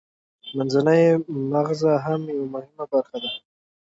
[0.55, 1.03] منځنی
[1.51, 3.29] مغزه هم یوه مهمه برخه ده